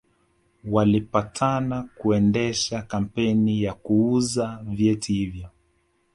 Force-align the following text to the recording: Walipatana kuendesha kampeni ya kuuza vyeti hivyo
Walipatana 0.65 1.89
kuendesha 1.97 2.81
kampeni 2.81 3.63
ya 3.63 3.73
kuuza 3.73 4.59
vyeti 4.65 5.13
hivyo 5.13 5.49